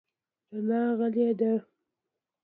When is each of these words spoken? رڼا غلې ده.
رڼا 0.51 0.81
غلې 0.99 1.27
ده. 1.39 1.51